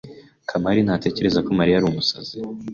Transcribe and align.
Kamari 0.49 0.79
ntatekereza 0.83 1.39
ko 1.45 1.49
Mariya 1.59 1.77
ari 1.77 1.85
umusazi. 1.87 2.37